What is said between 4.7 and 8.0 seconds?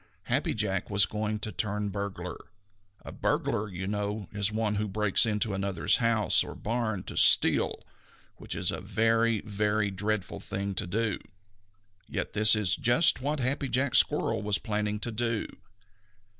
who breaks into another's house or barn to steal,